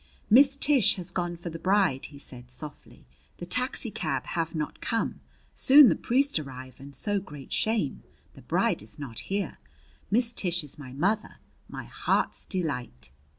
[0.31, 3.05] "Miss Tish has gone for the bride," he said softly.
[3.37, 5.19] "The taxicab hav' not come.
[5.53, 8.01] Soon the priest arrive, and so great shame
[8.33, 9.59] the bride is not here!
[10.09, 11.35] Miss Tish is my mother,
[11.69, 13.11] my heart's delight!"